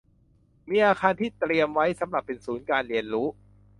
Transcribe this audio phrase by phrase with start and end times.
[0.69, 3.27] มีอาคารที่เตรียมไว้สำหรับเป็นศูนย์การเรียนรู้